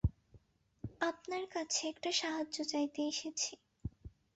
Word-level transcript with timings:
আপনার 1.01 1.43
কাছে 1.53 1.81
একটা 1.87 2.09
সাহায্য 2.19 2.57
চাইতে 2.71 2.99
এসেছি। 3.03 3.51